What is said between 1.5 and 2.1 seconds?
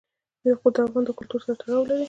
تړاو لري.